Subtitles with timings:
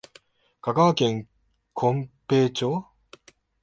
[0.63, 1.27] 香川県
[1.75, 2.85] 琴平町